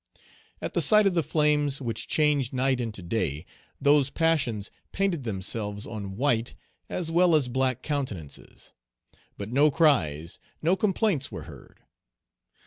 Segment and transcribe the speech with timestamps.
[0.63, 3.45] At the sight of the flames, which changed night into day,
[3.79, 6.55] those passions painted themselves on white
[6.89, 8.73] as well as black countenances.
[9.37, 11.81] But no cries, no complaints were heard.